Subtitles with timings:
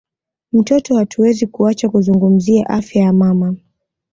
[0.53, 3.55] mtoto hatuwezi kuacha kuzungumzia afya ya mama